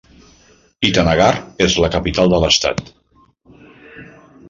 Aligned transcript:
Itanagar 0.89 1.27
és 1.67 1.77
la 1.85 1.91
capital 1.99 2.35
de 2.35 2.43
l'estat. 2.45 2.85